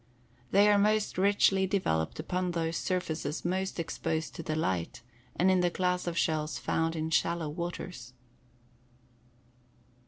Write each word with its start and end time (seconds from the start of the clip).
They 0.49 0.67
are 0.67 0.79
most 0.79 1.15
richly 1.19 1.67
developed 1.67 2.19
upon 2.19 2.49
those 2.53 2.75
surfaces 2.75 3.45
most 3.45 3.79
exposed 3.79 4.33
to 4.33 4.41
the 4.41 4.55
light 4.55 5.03
and 5.35 5.51
in 5.51 5.59
the 5.59 5.69
class 5.69 6.07
of 6.07 6.17
shells 6.17 6.57
found 6.57 6.95
in 6.95 7.11
shallow 7.11 7.49
waters. 7.49 8.11